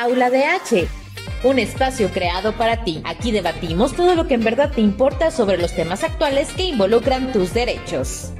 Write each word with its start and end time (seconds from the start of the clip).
Aula 0.00 0.30
de 0.30 0.44
H, 0.44 0.86
un 1.42 1.58
espacio 1.58 2.08
creado 2.10 2.56
para 2.56 2.84
ti. 2.84 3.02
Aquí 3.04 3.32
debatimos 3.32 3.96
todo 3.96 4.14
lo 4.14 4.28
que 4.28 4.34
en 4.34 4.44
verdad 4.44 4.70
te 4.72 4.80
importa 4.80 5.32
sobre 5.32 5.58
los 5.58 5.74
temas 5.74 6.04
actuales 6.04 6.52
que 6.52 6.66
involucran 6.66 7.32
tus 7.32 7.52
derechos. 7.52 8.32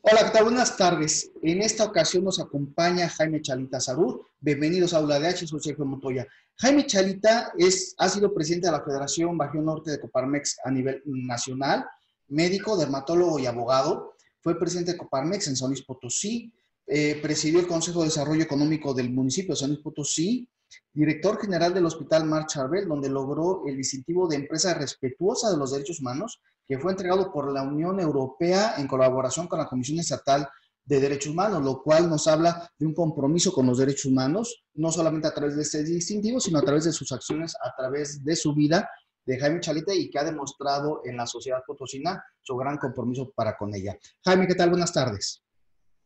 Hola, 0.00 0.24
¿qué 0.24 0.30
tal? 0.32 0.44
Buenas 0.44 0.74
tardes. 0.78 1.30
En 1.42 1.60
esta 1.60 1.84
ocasión 1.84 2.24
nos 2.24 2.40
acompaña 2.40 3.10
Jaime 3.10 3.42
Chalita 3.42 3.78
Sarur. 3.78 4.24
Bienvenidos 4.40 4.94
a 4.94 4.96
Aula 4.96 5.20
de 5.20 5.28
H, 5.28 5.46
soy 5.46 5.60
Sergio 5.60 5.84
Montoya. 5.84 6.26
Jaime 6.56 6.86
Chalita 6.86 7.52
es, 7.58 7.94
ha 7.98 8.08
sido 8.08 8.32
presidente 8.32 8.68
de 8.68 8.72
la 8.72 8.82
Federación 8.82 9.36
Bajío 9.36 9.60
Norte 9.60 9.90
de 9.90 10.00
Coparmex 10.00 10.60
a 10.64 10.70
nivel 10.70 11.02
nacional 11.04 11.84
médico, 12.32 12.76
dermatólogo 12.76 13.38
y 13.38 13.46
abogado. 13.46 14.14
Fue 14.40 14.58
presidente 14.58 14.92
de 14.92 14.98
Coparmex 14.98 15.48
en 15.48 15.56
San 15.56 15.68
Luis 15.68 15.82
Potosí. 15.82 16.52
Eh, 16.86 17.20
presidió 17.22 17.60
el 17.60 17.68
Consejo 17.68 18.00
de 18.00 18.06
Desarrollo 18.06 18.42
Económico 18.42 18.92
del 18.92 19.10
municipio 19.10 19.54
de 19.54 19.60
San 19.60 19.70
Luis 19.70 19.82
Potosí. 19.82 20.48
Director 20.92 21.38
general 21.40 21.74
del 21.74 21.86
Hospital 21.86 22.24
Mar 22.24 22.46
Charbel, 22.46 22.88
donde 22.88 23.10
logró 23.10 23.62
el 23.66 23.76
distintivo 23.76 24.26
de 24.26 24.36
empresa 24.36 24.74
respetuosa 24.74 25.50
de 25.50 25.58
los 25.58 25.72
derechos 25.72 26.00
humanos, 26.00 26.40
que 26.66 26.78
fue 26.78 26.92
entregado 26.92 27.30
por 27.30 27.52
la 27.52 27.62
Unión 27.62 28.00
Europea 28.00 28.74
en 28.78 28.88
colaboración 28.88 29.46
con 29.46 29.58
la 29.58 29.66
Comisión 29.66 29.98
Estatal 29.98 30.48
de 30.84 31.00
Derechos 31.00 31.32
Humanos, 31.32 31.62
lo 31.62 31.82
cual 31.82 32.08
nos 32.08 32.26
habla 32.26 32.68
de 32.78 32.86
un 32.86 32.94
compromiso 32.94 33.52
con 33.52 33.66
los 33.66 33.78
derechos 33.78 34.06
humanos, 34.06 34.64
no 34.74 34.90
solamente 34.90 35.28
a 35.28 35.34
través 35.34 35.56
de 35.56 35.62
este 35.62 35.84
distintivo, 35.84 36.40
sino 36.40 36.58
a 36.58 36.62
través 36.62 36.84
de 36.84 36.92
sus 36.92 37.12
acciones, 37.12 37.54
a 37.62 37.72
través 37.76 38.24
de 38.24 38.34
su 38.34 38.54
vida 38.54 38.88
de 39.24 39.38
Jaime 39.38 39.60
Chalita 39.60 39.94
y 39.94 40.10
que 40.10 40.18
ha 40.18 40.24
demostrado 40.24 41.02
en 41.04 41.16
la 41.16 41.26
sociedad 41.26 41.62
potosina 41.66 42.22
su 42.40 42.56
gran 42.56 42.76
compromiso 42.78 43.32
para 43.34 43.56
con 43.56 43.74
ella. 43.74 43.96
Jaime, 44.24 44.46
¿qué 44.46 44.54
tal? 44.54 44.70
Buenas 44.70 44.92
tardes. 44.92 45.42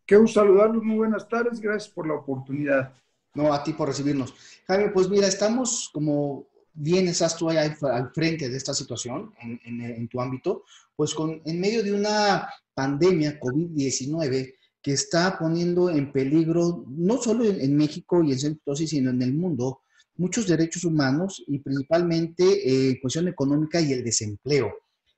Qué 0.07 0.17
gusto 0.17 0.41
saludarlos, 0.41 0.83
muy 0.83 0.97
buenas 0.97 1.29
tardes, 1.29 1.61
gracias 1.61 1.93
por 1.93 2.07
la 2.07 2.15
oportunidad. 2.15 2.93
No, 3.35 3.53
a 3.53 3.63
ti 3.63 3.73
por 3.73 3.89
recibirnos. 3.89 4.35
Jaime, 4.67 4.91
pues 4.91 5.09
mira, 5.09 5.27
estamos 5.27 5.91
como 5.93 6.47
bien 6.73 7.09
estás 7.09 7.37
tú 7.37 7.49
ahí 7.49 7.57
al 7.57 8.11
frente 8.13 8.49
de 8.49 8.57
esta 8.57 8.75
situación 8.75 9.35
en, 9.41 9.81
en, 9.81 10.09
tu 10.09 10.21
ámbito, 10.21 10.65
pues 10.95 11.15
con, 11.15 11.41
en 11.45 11.59
medio 11.59 11.83
de 11.83 11.93
una 11.93 12.49
pandemia 12.75 13.41
COVID-19 13.41 14.55
que 14.83 14.93
está 14.93 15.39
poniendo 15.39 15.91
en 15.91 16.13
peligro, 16.13 16.85
no 16.87 17.17
solo 17.21 17.45
en, 17.45 17.61
en 17.61 17.77
México 17.77 18.23
y 18.23 18.33
en 18.33 18.39
Centro 18.39 18.77
sino 18.77 19.11
en 19.11 19.23
el 19.23 19.35
mundo, 19.35 19.81
muchos 20.19 20.47
derechos 20.47 20.85
humanos 20.85 21.43
y 21.47 21.59
principalmente 21.59 22.45
eh, 22.45 22.99
cuestión 23.01 23.29
económica 23.29 23.81
y 23.81 23.93
el 23.93 24.05
desempleo. 24.05 24.73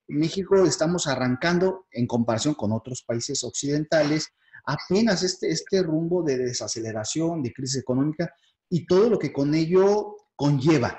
En 0.09 0.19
México 0.19 0.65
estamos 0.65 1.07
arrancando, 1.07 1.87
en 1.91 2.07
comparación 2.07 2.55
con 2.55 2.73
otros 2.73 3.03
países 3.03 3.45
occidentales, 3.45 4.29
apenas 4.65 5.23
este, 5.23 5.51
este 5.51 5.83
rumbo 5.83 6.23
de 6.23 6.39
desaceleración, 6.39 7.43
de 7.43 7.53
crisis 7.53 7.81
económica 7.81 8.33
y 8.71 8.87
todo 8.87 9.11
lo 9.11 9.19
que 9.19 9.33
con 9.33 9.55
ello 9.55 10.17
conlleva. 10.35 10.99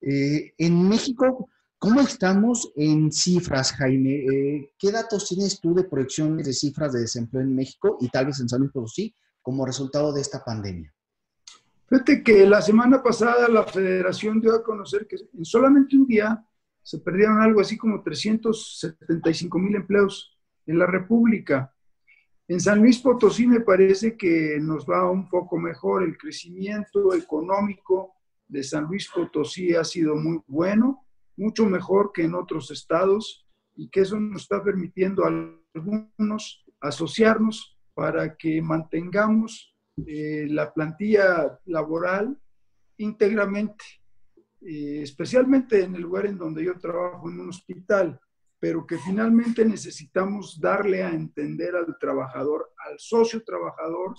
Eh, 0.00 0.52
en 0.58 0.88
México, 0.88 1.48
¿cómo 1.78 2.00
estamos 2.00 2.72
en 2.76 3.12
cifras, 3.12 3.72
Jaime? 3.72 4.24
Eh, 4.24 4.72
¿Qué 4.78 4.90
datos 4.90 5.28
tienes 5.28 5.60
tú 5.60 5.74
de 5.74 5.84
proyecciones 5.84 6.46
de 6.46 6.52
cifras 6.52 6.92
de 6.92 7.00
desempleo 7.00 7.42
en 7.42 7.54
México 7.54 7.98
y 8.00 8.08
tal 8.08 8.26
vez 8.26 8.40
en 8.40 8.48
San 8.48 8.60
Luis 8.60 8.72
Potosí 8.72 9.14
como 9.42 9.66
resultado 9.66 10.12
de 10.12 10.20
esta 10.20 10.44
pandemia? 10.44 10.92
Fíjate 11.88 12.22
que 12.22 12.46
la 12.46 12.60
semana 12.60 13.02
pasada 13.02 13.48
la 13.48 13.64
federación 13.64 14.42
dio 14.42 14.54
a 14.54 14.62
conocer 14.62 15.06
que 15.06 15.16
en 15.32 15.44
solamente 15.44 15.96
un 15.96 16.06
día 16.06 16.44
se 16.82 16.98
perdieron 16.98 17.40
algo 17.40 17.62
así 17.62 17.78
como 17.78 18.02
375 18.02 19.58
mil 19.58 19.74
empleos 19.74 20.38
en 20.66 20.78
la 20.78 20.86
República. 20.86 21.74
En 22.46 22.60
San 22.60 22.80
Luis 22.80 22.98
Potosí 22.98 23.46
me 23.46 23.60
parece 23.60 24.18
que 24.18 24.58
nos 24.60 24.84
va 24.84 25.10
un 25.10 25.30
poco 25.30 25.56
mejor. 25.58 26.02
El 26.02 26.18
crecimiento 26.18 27.14
económico 27.14 28.14
de 28.46 28.62
San 28.62 28.84
Luis 28.84 29.10
Potosí 29.14 29.74
ha 29.74 29.84
sido 29.84 30.14
muy 30.14 30.40
bueno, 30.46 31.06
mucho 31.36 31.64
mejor 31.64 32.12
que 32.12 32.24
en 32.24 32.34
otros 32.34 32.70
estados 32.70 33.46
y 33.76 33.88
que 33.88 34.00
eso 34.00 34.20
nos 34.20 34.42
está 34.42 34.62
permitiendo 34.62 35.24
a 35.24 35.28
algunos 35.74 36.66
asociarnos 36.80 37.78
para 37.94 38.36
que 38.36 38.60
mantengamos 38.60 39.74
eh, 40.06 40.46
la 40.48 40.72
plantilla 40.72 41.58
laboral 41.66 42.38
íntegramente, 42.98 43.84
eh, 44.60 45.00
especialmente 45.02 45.82
en 45.82 45.94
el 45.94 46.02
lugar 46.02 46.26
en 46.26 46.36
donde 46.36 46.64
yo 46.64 46.78
trabajo, 46.78 47.30
en 47.30 47.40
un 47.40 47.48
hospital, 47.48 48.20
pero 48.60 48.86
que 48.86 48.98
finalmente 48.98 49.64
necesitamos 49.64 50.60
darle 50.60 51.02
a 51.02 51.10
entender 51.10 51.76
al 51.76 51.96
trabajador, 51.98 52.72
al 52.88 52.98
socio 52.98 53.42
trabajador, 53.44 54.14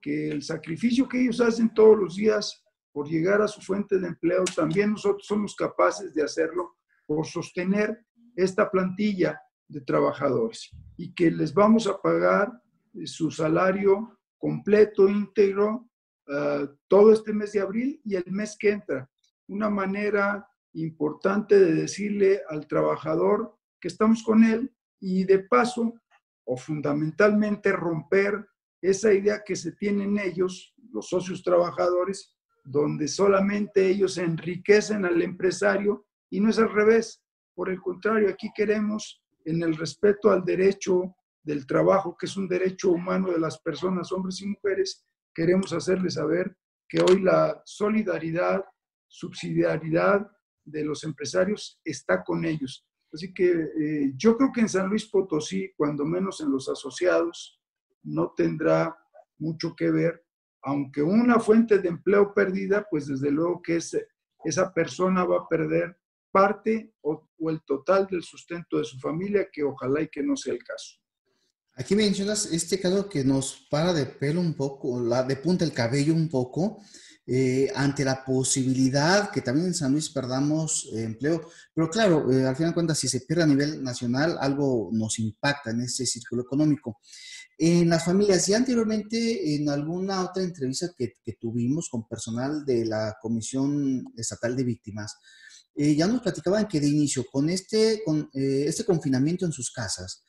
que 0.00 0.28
el 0.28 0.42
sacrificio 0.42 1.08
que 1.08 1.20
ellos 1.20 1.40
hacen 1.40 1.72
todos 1.72 1.98
los 1.98 2.16
días 2.16 2.64
por 2.92 3.08
llegar 3.08 3.42
a 3.42 3.48
su 3.48 3.60
fuente 3.60 3.98
de 3.98 4.06
empleo, 4.06 4.44
también 4.54 4.92
nosotros 4.92 5.26
somos 5.26 5.56
capaces 5.56 6.14
de 6.14 6.22
hacerlo 6.22 6.76
por 7.06 7.26
sostener 7.26 8.04
esta 8.36 8.70
plantilla 8.70 9.40
de 9.66 9.80
trabajadores 9.80 10.70
y 10.96 11.12
que 11.12 11.30
les 11.30 11.52
vamos 11.52 11.86
a 11.86 12.00
pagar 12.00 12.52
eh, 12.94 13.06
su 13.06 13.30
salario 13.30 14.13
completo, 14.44 15.08
íntegro, 15.08 15.88
eh, 16.26 16.68
todo 16.86 17.14
este 17.14 17.32
mes 17.32 17.52
de 17.52 17.60
abril 17.60 17.98
y 18.04 18.14
el 18.14 18.30
mes 18.30 18.58
que 18.60 18.72
entra. 18.72 19.10
Una 19.48 19.70
manera 19.70 20.46
importante 20.74 21.58
de 21.58 21.72
decirle 21.72 22.42
al 22.50 22.66
trabajador 22.66 23.56
que 23.80 23.88
estamos 23.88 24.22
con 24.22 24.44
él 24.44 24.70
y 25.00 25.24
de 25.24 25.38
paso 25.38 25.94
o 26.44 26.58
fundamentalmente 26.58 27.72
romper 27.72 28.46
esa 28.82 29.14
idea 29.14 29.42
que 29.42 29.56
se 29.56 29.72
tienen 29.72 30.18
ellos, 30.18 30.74
los 30.92 31.08
socios 31.08 31.42
trabajadores, 31.42 32.36
donde 32.62 33.08
solamente 33.08 33.88
ellos 33.88 34.18
enriquecen 34.18 35.06
al 35.06 35.22
empresario 35.22 36.04
y 36.28 36.40
no 36.40 36.50
es 36.50 36.58
al 36.58 36.70
revés. 36.70 37.22
Por 37.54 37.70
el 37.70 37.80
contrario, 37.80 38.28
aquí 38.28 38.50
queremos, 38.54 39.22
en 39.46 39.62
el 39.62 39.74
respeto 39.74 40.30
al 40.30 40.44
derecho 40.44 41.16
del 41.44 41.66
trabajo, 41.66 42.16
que 42.16 42.26
es 42.26 42.36
un 42.36 42.48
derecho 42.48 42.90
humano 42.90 43.30
de 43.30 43.38
las 43.38 43.60
personas, 43.60 44.10
hombres 44.10 44.40
y 44.40 44.46
mujeres, 44.46 45.04
queremos 45.34 45.72
hacerles 45.72 46.14
saber 46.14 46.56
que 46.88 47.00
hoy 47.02 47.20
la 47.20 47.60
solidaridad, 47.64 48.64
subsidiariedad 49.06 50.26
de 50.64 50.84
los 50.84 51.04
empresarios 51.04 51.80
está 51.84 52.24
con 52.24 52.44
ellos. 52.44 52.86
Así 53.12 53.32
que 53.32 53.50
eh, 53.50 54.12
yo 54.16 54.36
creo 54.36 54.50
que 54.52 54.62
en 54.62 54.68
San 54.68 54.88
Luis 54.88 55.06
Potosí, 55.06 55.72
cuando 55.76 56.04
menos 56.04 56.40
en 56.40 56.50
los 56.50 56.68
asociados, 56.68 57.60
no 58.02 58.32
tendrá 58.36 58.96
mucho 59.38 59.74
que 59.76 59.90
ver, 59.90 60.24
aunque 60.62 61.02
una 61.02 61.38
fuente 61.38 61.78
de 61.78 61.88
empleo 61.88 62.32
perdida, 62.32 62.86
pues 62.90 63.06
desde 63.06 63.30
luego 63.30 63.60
que 63.62 63.76
esa 63.76 64.72
persona 64.72 65.24
va 65.24 65.38
a 65.38 65.48
perder 65.48 65.96
parte 66.32 66.94
o 67.02 67.28
el 67.50 67.62
total 67.62 68.06
del 68.06 68.22
sustento 68.22 68.78
de 68.78 68.84
su 68.84 68.98
familia, 68.98 69.48
que 69.52 69.62
ojalá 69.62 70.00
y 70.00 70.08
que 70.08 70.22
no 70.22 70.36
sea 70.36 70.54
el 70.54 70.64
caso. 70.64 71.03
Aquí 71.76 71.96
mencionas 71.96 72.46
este 72.46 72.78
caso 72.78 73.08
que 73.08 73.24
nos 73.24 73.66
para 73.68 73.92
de 73.92 74.06
pelo 74.06 74.40
un 74.40 74.54
poco, 74.54 75.00
la, 75.00 75.24
de 75.24 75.36
punta 75.36 75.64
el 75.64 75.72
cabello 75.72 76.14
un 76.14 76.28
poco, 76.28 76.80
eh, 77.26 77.72
ante 77.74 78.04
la 78.04 78.22
posibilidad 78.22 79.30
que 79.30 79.40
también 79.40 79.68
en 79.68 79.74
San 79.74 79.92
Luis 79.92 80.10
perdamos 80.10 80.88
eh, 80.92 81.02
empleo. 81.02 81.48
Pero 81.74 81.90
claro, 81.90 82.30
eh, 82.30 82.46
al 82.46 82.54
final 82.54 82.70
de 82.70 82.74
cuentas, 82.74 82.98
si 82.98 83.08
se 83.08 83.22
pierde 83.22 83.42
a 83.42 83.46
nivel 83.46 83.82
nacional, 83.82 84.36
algo 84.40 84.90
nos 84.92 85.18
impacta 85.18 85.70
en 85.70 85.80
este 85.80 86.06
círculo 86.06 86.42
económico. 86.42 87.00
En 87.58 87.88
las 87.88 88.04
familias, 88.04 88.46
ya 88.46 88.58
anteriormente, 88.58 89.56
en 89.56 89.68
alguna 89.68 90.22
otra 90.22 90.42
entrevista 90.42 90.92
que, 90.96 91.14
que 91.24 91.32
tuvimos 91.40 91.88
con 91.88 92.06
personal 92.06 92.64
de 92.64 92.84
la 92.84 93.16
Comisión 93.20 94.04
Estatal 94.16 94.54
de 94.54 94.64
Víctimas, 94.64 95.16
ya 95.76 96.06
nos 96.06 96.22
platicaban 96.22 96.68
que 96.68 96.78
de 96.78 96.86
inicio, 96.86 97.26
con 97.32 97.48
este, 97.48 98.02
con, 98.04 98.30
este 98.32 98.84
confinamiento 98.84 99.44
en 99.44 99.50
sus 99.50 99.72
casas, 99.72 100.24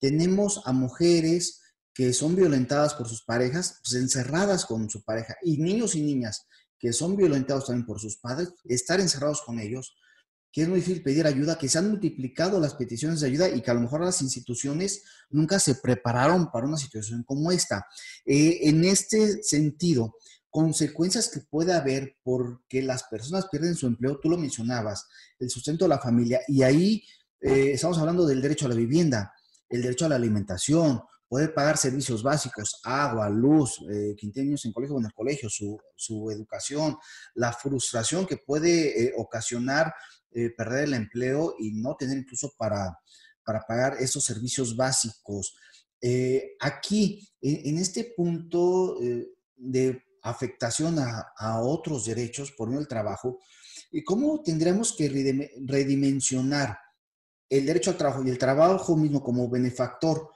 tenemos 0.00 0.62
a 0.64 0.72
mujeres 0.72 1.60
que 1.94 2.12
son 2.12 2.34
violentadas 2.34 2.94
por 2.94 3.08
sus 3.08 3.22
parejas, 3.22 3.80
pues 3.82 4.00
encerradas 4.00 4.64
con 4.64 4.88
su 4.88 5.02
pareja, 5.04 5.36
y 5.42 5.58
niños 5.58 5.94
y 5.94 6.02
niñas 6.02 6.46
que 6.78 6.92
son 6.94 7.14
violentados 7.14 7.66
también 7.66 7.86
por 7.86 8.00
sus 8.00 8.16
padres, 8.16 8.54
estar 8.64 9.00
encerrados 9.00 9.42
con 9.42 9.60
ellos, 9.60 9.96
que 10.50 10.62
es 10.62 10.68
muy 10.68 10.80
difícil 10.80 11.02
pedir 11.02 11.26
ayuda, 11.26 11.58
que 11.58 11.68
se 11.68 11.78
han 11.78 11.90
multiplicado 11.90 12.58
las 12.58 12.74
peticiones 12.74 13.20
de 13.20 13.26
ayuda 13.26 13.48
y 13.50 13.60
que 13.60 13.70
a 13.70 13.74
lo 13.74 13.82
mejor 13.82 14.02
las 14.02 14.22
instituciones 14.22 15.02
nunca 15.28 15.60
se 15.60 15.74
prepararon 15.76 16.50
para 16.50 16.66
una 16.66 16.78
situación 16.78 17.22
como 17.22 17.52
esta. 17.52 17.86
Eh, 18.24 18.60
en 18.62 18.84
este 18.84 19.42
sentido, 19.42 20.16
consecuencias 20.48 21.28
que 21.28 21.40
puede 21.40 21.74
haber 21.74 22.16
porque 22.22 22.82
las 22.82 23.04
personas 23.04 23.46
pierden 23.50 23.76
su 23.76 23.86
empleo, 23.86 24.18
tú 24.18 24.30
lo 24.30 24.38
mencionabas, 24.38 25.06
el 25.38 25.50
sustento 25.50 25.84
de 25.84 25.90
la 25.90 26.00
familia, 26.00 26.40
y 26.48 26.62
ahí 26.62 27.04
eh, 27.40 27.72
estamos 27.72 27.98
hablando 27.98 28.26
del 28.26 28.42
derecho 28.42 28.66
a 28.66 28.70
la 28.70 28.74
vivienda 28.74 29.32
el 29.70 29.82
derecho 29.82 30.06
a 30.06 30.10
la 30.10 30.16
alimentación, 30.16 31.00
poder 31.30 31.54
pagar 31.54 31.78
servicios 31.78 32.24
básicos, 32.24 32.80
agua, 32.82 33.30
luz, 33.30 33.80
eh, 33.88 34.16
quinteños 34.16 34.64
en 34.64 34.72
colegio 34.72 34.96
o 34.96 34.98
en 34.98 35.06
el 35.06 35.14
colegio, 35.14 35.48
su, 35.48 36.30
educación, 36.32 36.98
la 37.34 37.52
frustración 37.52 38.26
que 38.26 38.36
puede 38.36 39.04
eh, 39.04 39.12
ocasionar 39.16 39.94
eh, 40.32 40.50
perder 40.50 40.84
el 40.84 40.94
empleo 40.94 41.54
y 41.60 41.70
no 41.70 41.94
tener 41.94 42.18
incluso 42.18 42.52
para, 42.58 42.98
para 43.44 43.60
pagar 43.60 43.96
esos 44.00 44.24
servicios 44.24 44.76
básicos. 44.76 45.54
Eh, 46.02 46.56
aquí, 46.58 47.28
en, 47.40 47.78
este 47.78 48.12
punto 48.16 48.98
de 49.56 50.02
afectación 50.22 50.98
a, 50.98 51.60
otros 51.60 52.06
derechos 52.06 52.50
por 52.50 52.66
medio 52.66 52.80
del 52.80 52.88
trabajo, 52.88 53.38
¿cómo 54.04 54.42
tendremos 54.42 54.96
que 54.96 55.08
redimensionar 55.64 56.76
el 57.50 57.66
derecho 57.66 57.90
al 57.90 57.98
trabajo 57.98 58.24
y 58.24 58.30
el 58.30 58.38
trabajo 58.38 58.96
mismo 58.96 59.22
como 59.22 59.50
benefactor 59.50 60.30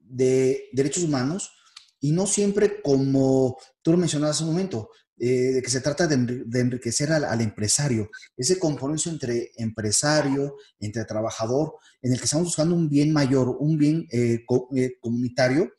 de 0.00 0.68
derechos 0.72 1.04
humanos 1.04 1.52
y 2.00 2.12
no 2.12 2.26
siempre 2.26 2.80
como 2.80 3.58
tú 3.82 3.92
lo 3.92 3.98
mencionabas 3.98 4.36
hace 4.36 4.44
un 4.44 4.50
momento, 4.50 4.90
eh, 5.16 5.52
de 5.52 5.62
que 5.62 5.70
se 5.70 5.80
trata 5.80 6.08
de, 6.08 6.14
enriquecer 6.14 7.12
al, 7.12 7.40
empresario, 7.40 8.10
ese 8.36 8.58
compromiso 8.58 9.10
entre 9.10 9.52
empresario, 9.56 10.56
entre 10.80 11.04
trabajador, 11.04 11.76
en 12.02 12.12
el 12.12 12.18
que 12.18 12.24
estamos 12.24 12.46
buscando 12.46 12.74
un 12.74 12.88
bien 12.88 13.12
mayor, 13.12 13.56
un 13.60 13.78
bien 13.78 14.08
eh, 14.10 14.44
eh, 14.74 14.98
comunitario, 15.00 15.72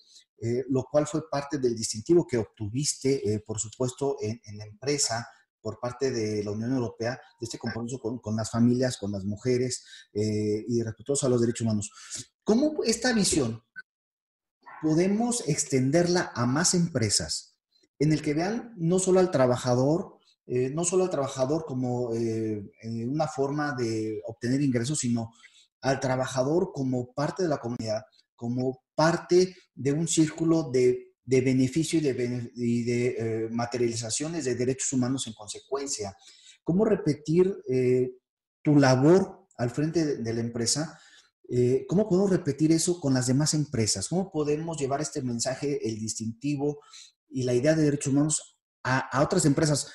lo 0.70 0.84
cual 0.84 1.08
fue 1.08 1.28
parte 1.28 1.58
del 1.58 1.76
distintivo 1.76 2.28
que 2.28 2.38
obtuviste, 2.38 3.42
por 3.48 3.60
supuesto, 3.60 4.18
en, 4.22 4.40
la 4.58 4.66
empresa 4.66 5.28
por 5.66 5.80
parte 5.80 6.12
de 6.12 6.44
la 6.44 6.52
Unión 6.52 6.74
Europea, 6.74 7.20
de 7.40 7.44
este 7.44 7.58
compromiso 7.58 7.98
con, 7.98 8.20
con 8.20 8.36
las 8.36 8.52
familias, 8.52 8.98
con 9.00 9.12
las 9.12 9.24
mujeres 9.24 9.84
y 10.14 10.84
respetuoso 10.84 11.26
a 11.26 11.30
los 11.30 11.42
derechos 11.42 11.62
humanos. 11.62 11.92
¿Cómo 12.44 12.84
esta 12.84 13.14
visión 13.14 13.64
podemos 14.84 15.44
extenderla 15.48 16.32
a 16.36 16.46
más 16.46 16.76
empresas 16.76 17.58
en 17.98 18.14
el 18.14 18.22
que 18.22 18.36
vean 18.36 18.76
no 18.78 19.00
solo 19.00 19.20
al 19.20 19.32
trabajador, 19.32 20.20
eh, 20.46 20.70
no 20.70 20.84
solo 20.84 21.06
al 21.06 21.10
trabajador 21.10 21.66
como 21.66 22.14
eh, 22.14 22.64
una 23.08 23.28
forma 23.28 23.74
de 23.74 24.22
obtener 24.28 24.62
ingresos, 24.62 25.00
sino 25.00 25.32
al 25.82 26.00
trabajador 26.00 26.72
como 26.72 27.12
parte 27.16 27.42
de 27.42 27.50
la 27.50 27.58
comunidad, 27.58 28.04
como 28.36 28.84
parte 28.94 29.56
de 29.74 29.92
un 29.92 30.08
círculo 30.08 30.70
de, 30.72 31.05
beneficio 31.26 32.00
y 32.00 32.84
de, 32.84 33.08
eh, 33.08 33.50
materializaciones 33.50 34.46
de 34.46 34.56
derechos 34.56 34.94
humanos 34.94 35.28
en 35.28 35.34
consecuencia. 35.34 36.16
¿Cómo 36.64 36.86
repetir 36.86 37.56
tu 38.64 38.76
labor 38.76 39.48
al 39.58 39.70
frente 39.70 40.18
de 40.18 40.34
la 40.34 40.40
empresa 40.40 41.00
eh, 41.48 41.86
¿Cómo 41.88 42.08
podemos 42.08 42.32
repetir 42.32 42.72
eso 42.72 43.00
con 43.00 43.14
las 43.14 43.28
demás 43.28 43.54
empresas? 43.54 44.08
¿Cómo 44.08 44.32
podemos 44.32 44.78
llevar 44.78 45.02
este 45.02 45.22
mensaje, 45.22 45.88
el 45.88 46.00
distintivo 46.00 46.80
y 47.30 47.44
la 47.44 47.54
idea 47.54 47.76
de 47.76 47.84
derechos 47.84 48.14
humanos 48.14 48.58
a, 48.84 49.22
otras 49.22 49.46
empresas? 49.46 49.92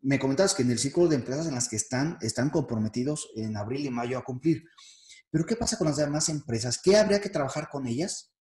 Me 0.00 0.18
comentabas 0.18 0.54
que 0.54 0.62
en 0.62 0.70
el 0.70 0.78
círculo 0.78 1.08
de 1.08 1.16
empresas 1.16 1.46
en 1.46 1.54
las 1.54 1.68
que 1.68 1.76
están, 1.76 2.18
están 2.20 2.50
comprometidos 2.50 3.30
en 3.36 3.56
abril 3.56 3.86
y 3.86 3.90
mayo 3.90 4.18
a 4.18 4.24
cumplir. 4.24 4.64
Pero 5.30 5.44
¿qué 5.44 5.56
pasa 5.56 5.76
con 5.76 5.86
las 5.86 5.96
demás 5.96 6.28
empresas? 6.28 6.80
¿Qué 6.82 6.96
habría 6.96 7.20
que 7.20 7.28
trabajar 7.28 7.68
con 7.70 7.86
ellas? 7.86 8.32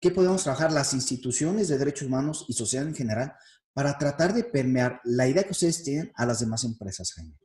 ¿Qué 0.00 0.10
podemos 0.10 0.42
trabajar 0.42 0.72
las 0.72 0.92
instituciones 0.92 1.68
de 1.68 1.78
derechos 1.78 2.08
humanos 2.08 2.44
y 2.48 2.52
sociedad 2.52 2.86
en 2.86 2.94
general 2.94 3.32
para 3.72 3.96
tratar 3.96 4.34
de 4.34 4.44
permear 4.44 5.00
la 5.04 5.26
idea 5.26 5.44
que 5.44 5.52
ustedes 5.52 5.82
tienen 5.82 6.12
a 6.16 6.26
las 6.26 6.40
demás 6.40 6.64
empresas, 6.64 7.12
Jaime? 7.14 7.38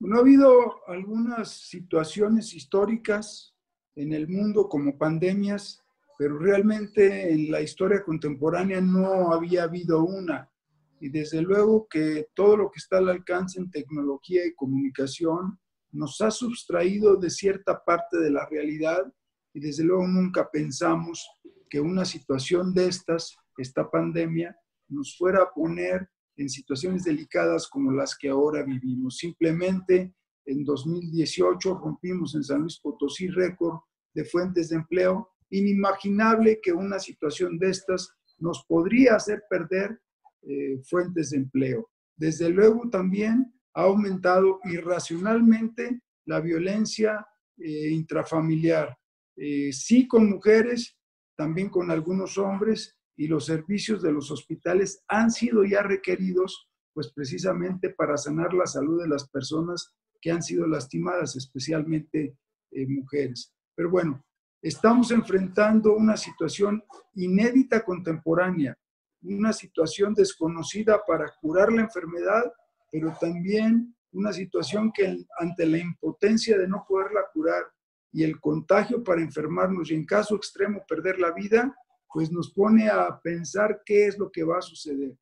No 0.00 0.16
ha 0.16 0.20
habido 0.20 0.86
algunas 0.88 1.50
situaciones 1.68 2.54
históricas 2.54 3.54
en 3.94 4.12
el 4.12 4.26
mundo 4.26 4.68
como 4.68 4.98
pandemias, 4.98 5.80
pero 6.18 6.38
realmente 6.38 7.30
en 7.30 7.50
la 7.50 7.60
historia 7.60 8.02
contemporánea 8.02 8.80
no 8.80 9.32
había 9.32 9.64
habido 9.64 10.02
una. 10.04 10.50
Y 10.98 11.10
desde 11.10 11.42
luego 11.42 11.86
que 11.88 12.28
todo 12.34 12.56
lo 12.56 12.70
que 12.70 12.78
está 12.78 12.98
al 12.98 13.10
alcance 13.10 13.60
en 13.60 13.70
tecnología 13.70 14.46
y 14.46 14.54
comunicación 14.54 15.58
nos 15.90 16.20
ha 16.20 16.30
sustraído 16.30 17.16
de 17.16 17.28
cierta 17.28 17.84
parte 17.84 18.18
de 18.18 18.30
la 18.30 18.46
realidad 18.48 19.12
y 19.54 19.60
desde 19.60 19.84
luego 19.84 20.06
nunca 20.06 20.48
pensamos 20.50 21.26
que 21.68 21.80
una 21.80 22.04
situación 22.04 22.74
de 22.74 22.88
estas, 22.88 23.36
esta 23.56 23.90
pandemia, 23.90 24.56
nos 24.88 25.16
fuera 25.16 25.42
a 25.42 25.50
poner 25.50 26.08
en 26.36 26.48
situaciones 26.48 27.04
delicadas 27.04 27.68
como 27.68 27.92
las 27.92 28.16
que 28.16 28.28
ahora 28.28 28.62
vivimos. 28.62 29.18
Simplemente 29.18 30.14
en 30.44 30.64
2018 30.64 31.78
rompimos 31.78 32.34
en 32.34 32.44
San 32.44 32.60
Luis 32.60 32.78
Potosí 32.80 33.28
récord 33.28 33.80
de 34.14 34.24
fuentes 34.24 34.70
de 34.70 34.76
empleo. 34.76 35.30
Inimaginable 35.50 36.60
que 36.62 36.72
una 36.72 36.98
situación 36.98 37.58
de 37.58 37.70
estas 37.70 38.10
nos 38.38 38.64
podría 38.66 39.16
hacer 39.16 39.44
perder 39.48 40.00
eh, 40.42 40.80
fuentes 40.84 41.30
de 41.30 41.38
empleo. 41.38 41.90
Desde 42.16 42.48
luego 42.50 42.88
también 42.90 43.54
ha 43.74 43.82
aumentado 43.82 44.60
irracionalmente 44.64 46.00
la 46.26 46.40
violencia 46.40 47.26
eh, 47.58 47.90
intrafamiliar, 47.90 48.96
eh, 49.36 49.72
sí 49.72 50.06
con 50.06 50.28
mujeres, 50.28 50.96
también 51.36 51.68
con 51.68 51.90
algunos 51.90 52.38
hombres, 52.38 52.96
y 53.16 53.28
los 53.28 53.46
servicios 53.46 54.02
de 54.02 54.12
los 54.12 54.30
hospitales 54.30 55.04
han 55.08 55.30
sido 55.30 55.64
ya 55.64 55.82
requeridos, 55.82 56.68
pues 56.94 57.12
precisamente 57.12 57.90
para 57.90 58.16
sanar 58.16 58.54
la 58.54 58.66
salud 58.66 59.02
de 59.02 59.08
las 59.08 59.28
personas 59.28 59.94
que 60.20 60.30
han 60.30 60.42
sido 60.42 60.66
lastimadas, 60.66 61.36
especialmente 61.36 62.36
eh, 62.70 62.86
mujeres. 62.86 63.52
Pero 63.74 63.90
bueno, 63.90 64.24
estamos 64.62 65.10
enfrentando 65.10 65.94
una 65.94 66.16
situación 66.16 66.82
inédita 67.14 67.84
contemporánea, 67.84 68.76
una 69.22 69.52
situación 69.52 70.14
desconocida 70.14 71.02
para 71.06 71.32
curar 71.40 71.72
la 71.72 71.82
enfermedad, 71.82 72.52
pero 72.90 73.14
también 73.20 73.94
una 74.12 74.32
situación 74.32 74.92
que 74.92 75.24
ante 75.38 75.66
la 75.66 75.78
impotencia 75.78 76.58
de 76.58 76.68
no 76.68 76.84
poderla 76.86 77.22
curar 77.32 77.64
y 78.12 78.22
el 78.22 78.38
contagio 78.38 79.02
para 79.02 79.22
enfermarnos 79.22 79.90
y 79.90 79.94
en 79.94 80.04
caso 80.04 80.36
extremo 80.36 80.84
perder 80.86 81.18
la 81.18 81.32
vida, 81.32 81.74
pues 82.12 82.30
nos 82.30 82.52
pone 82.52 82.88
a 82.88 83.18
pensar 83.20 83.80
qué 83.86 84.06
es 84.06 84.18
lo 84.18 84.30
que 84.30 84.44
va 84.44 84.58
a 84.58 84.62
suceder. 84.62 85.16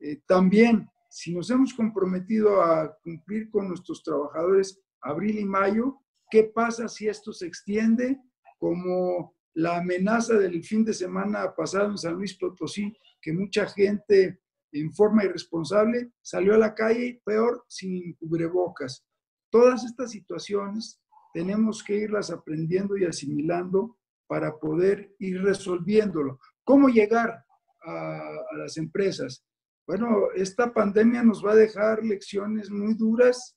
Eh, 0.00 0.22
también, 0.26 0.88
si 1.10 1.34
nos 1.34 1.50
hemos 1.50 1.74
comprometido 1.74 2.62
a 2.62 2.96
cumplir 3.02 3.50
con 3.50 3.68
nuestros 3.68 4.02
trabajadores 4.02 4.80
abril 5.02 5.38
y 5.38 5.44
mayo, 5.44 5.98
¿qué 6.30 6.44
pasa 6.44 6.88
si 6.88 7.08
esto 7.08 7.32
se 7.32 7.46
extiende 7.46 8.18
como 8.58 9.34
la 9.54 9.78
amenaza 9.78 10.34
del 10.34 10.62
fin 10.64 10.84
de 10.84 10.94
semana 10.94 11.54
pasado 11.54 11.90
en 11.90 11.98
San 11.98 12.14
Luis 12.14 12.34
Potosí, 12.38 12.96
que 13.20 13.32
mucha 13.32 13.66
gente 13.66 14.40
en 14.72 14.92
forma 14.92 15.24
irresponsable 15.24 16.12
salió 16.22 16.54
a 16.54 16.58
la 16.58 16.74
calle, 16.74 17.20
peor, 17.24 17.64
sin 17.68 18.14
cubrebocas? 18.14 19.04
Todas 19.50 19.84
estas 19.84 20.12
situaciones 20.12 21.00
tenemos 21.32 21.82
que 21.82 21.96
irlas 21.96 22.30
aprendiendo 22.30 22.96
y 22.96 23.04
asimilando 23.04 23.96
para 24.26 24.58
poder 24.58 25.14
ir 25.18 25.42
resolviéndolo. 25.42 26.38
¿Cómo 26.64 26.88
llegar 26.88 27.44
a, 27.82 28.30
las 28.56 28.76
empresas? 28.76 29.44
Bueno, 29.86 30.30
esta 30.34 30.72
pandemia 30.72 31.22
nos 31.22 31.44
va 31.44 31.52
a 31.52 31.56
dejar 31.56 32.04
lecciones 32.04 32.70
muy 32.70 32.94
duras 32.94 33.56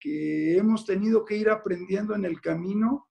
que 0.00 0.56
hemos 0.56 0.86
tenido 0.86 1.24
que 1.24 1.36
ir 1.36 1.50
aprendiendo 1.50 2.14
en 2.14 2.24
el 2.24 2.40
camino 2.40 3.08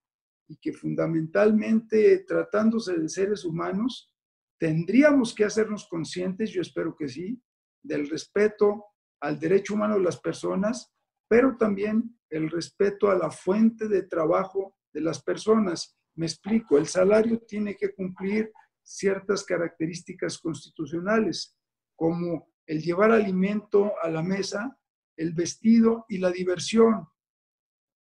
y 0.48 0.56
que 0.56 0.72
fundamentalmente 0.72 2.24
tratándose 2.26 2.98
de 2.98 3.08
seres 3.08 3.44
humanos, 3.44 4.12
tendríamos 4.58 5.34
que 5.34 5.44
hacernos 5.44 5.86
conscientes, 5.88 6.50
yo 6.50 6.62
espero 6.62 6.96
que 6.96 7.08
sí, 7.08 7.40
del 7.82 8.08
respeto 8.08 8.84
al 9.20 9.38
derecho 9.38 9.74
humano 9.74 9.94
de 9.94 10.02
las 10.02 10.20
personas, 10.20 10.92
pero 11.28 11.56
también 11.56 12.16
el 12.30 12.50
respeto 12.50 13.10
a 13.10 13.14
la 13.16 13.30
fuente 13.30 13.88
de 13.88 14.02
trabajo 14.02 14.76
de 14.92 15.00
las 15.00 15.22
personas. 15.22 15.96
Me 16.14 16.26
explico, 16.26 16.78
el 16.78 16.86
salario 16.86 17.40
tiene 17.40 17.76
que 17.76 17.94
cumplir 17.94 18.52
ciertas 18.82 19.44
características 19.44 20.38
constitucionales, 20.38 21.56
como 21.94 22.48
el 22.66 22.80
llevar 22.80 23.10
alimento 23.10 23.92
a 24.02 24.08
la 24.08 24.22
mesa, 24.22 24.78
el 25.16 25.32
vestido 25.32 26.04
y 26.08 26.18
la 26.18 26.30
diversión. 26.30 27.06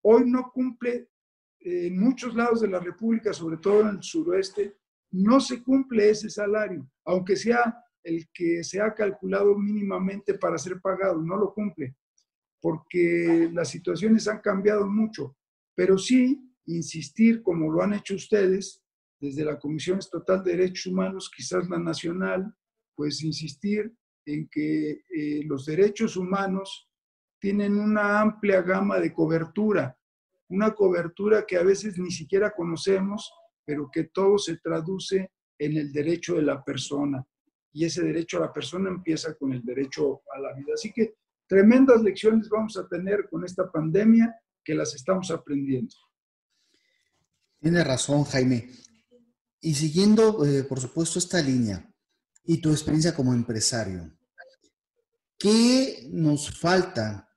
Hoy 0.03 0.29
no 0.29 0.51
cumple 0.51 1.10
eh, 1.60 1.88
en 1.88 2.00
muchos 2.00 2.36
lados 2.36 2.62
de 2.62 2.67
la 2.67 2.79
República, 2.79 3.34
sobre 3.34 3.58
todo 3.58 3.82
en 3.82 3.98
el 3.98 4.03
suroeste, 4.03 4.77
no 5.12 5.39
se 5.39 5.63
cumple 5.63 6.10
ese 6.10 6.29
salario, 6.29 6.89
aunque 7.05 7.36
sea 7.36 7.82
el 8.03 8.27
que 8.32 8.63
se 8.63 8.82
ha 8.82 8.94
calculado 8.94 9.58
mínimamente 9.58 10.36
para 10.36 10.58
ser 10.58 10.79
pagado, 10.79 11.22
no 11.22 11.38
lo 11.38 11.53
cumple, 11.53 11.96
porque 12.65 13.48
las 13.53 13.69
situaciones 13.69 14.27
han 14.27 14.39
cambiado 14.39 14.88
mucho, 14.88 15.38
pero 15.75 16.00
sí 16.00 16.51
insistir, 16.65 17.43
como 17.43 17.72
lo 17.72 17.84
han 17.84 17.93
hecho 17.93 18.15
ustedes, 18.15 18.81
desde 19.19 19.45
la 19.45 19.60
Comisión 19.60 20.00
Estatal 20.00 20.43
de 20.43 20.53
Derechos 20.53 20.88
Humanos, 20.88 21.29
quizás 21.29 21.69
la 21.69 21.77
nacional, 21.77 22.51
pues 22.95 23.22
insistir 23.22 23.93
en 24.25 24.50
que 24.50 25.03
eh, 25.15 25.43
los 25.45 25.67
derechos 25.67 26.17
humanos 26.17 26.89
tienen 27.39 27.77
una 27.77 28.19
amplia 28.19 28.63
gama 28.63 29.00
de 29.00 29.13
cobertura, 29.13 29.95
una 30.50 30.74
cobertura 30.74 31.45
que 31.45 31.57
a 31.57 31.63
veces 31.63 32.00
ni 32.00 32.10
siquiera 32.10 32.50
conocemos, 32.50 33.31
pero 33.63 33.91
que 33.93 34.05
todo 34.05 34.39
se 34.39 34.57
traduce 34.57 35.29
en 35.60 35.77
el 35.77 35.93
derecho 35.93 36.34
de 36.34 36.41
la 36.41 36.63
persona. 36.63 37.24
Y 37.72 37.86
ese 37.86 38.01
derecho 38.03 38.38
a 38.38 38.48
la 38.48 38.51
persona 38.51 38.89
empieza 38.89 39.36
con 39.36 39.53
el 39.53 39.63
derecho 39.63 40.24
a 40.36 40.39
la 40.39 40.51
vida. 40.55 40.72
Así 40.74 40.91
que 40.91 41.13
tremendas 41.47 42.01
lecciones 42.01 42.49
vamos 42.49 42.77
a 42.77 42.87
tener 42.87 43.27
con 43.29 43.45
esta 43.45 43.71
pandemia 43.71 44.35
que 44.63 44.75
las 44.75 44.95
estamos 44.95 45.29
aprendiendo. 45.31 45.95
Tiene 47.59 47.83
razón, 47.83 48.23
Jaime. 48.23 48.69
Y 49.61 49.73
siguiendo, 49.73 50.45
eh, 50.45 50.63
por 50.63 50.79
supuesto, 50.79 51.19
esta 51.19 51.41
línea 51.41 51.91
y 52.43 52.59
tu 52.61 52.71
experiencia 52.71 53.15
como 53.15 53.33
empresario, 53.33 54.15
¿qué 55.37 56.07
nos 56.11 56.59
falta? 56.59 57.29